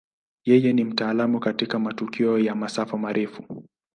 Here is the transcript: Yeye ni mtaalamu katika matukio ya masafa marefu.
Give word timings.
Yeye 0.45 0.73
ni 0.73 0.83
mtaalamu 0.83 1.39
katika 1.39 1.79
matukio 1.79 2.39
ya 2.39 2.55
masafa 2.55 2.97
marefu. 2.97 3.65